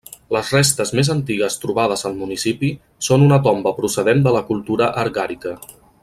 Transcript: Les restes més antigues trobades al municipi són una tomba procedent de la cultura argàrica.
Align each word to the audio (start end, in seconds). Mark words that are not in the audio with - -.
Les 0.35 0.47
restes 0.53 0.91
més 0.99 1.09
antigues 1.15 1.57
trobades 1.65 2.05
al 2.09 2.17
municipi 2.23 2.71
són 3.11 3.25
una 3.29 3.41
tomba 3.49 3.77
procedent 3.81 4.25
de 4.29 4.33
la 4.37 4.43
cultura 4.53 4.89
argàrica. 5.07 5.55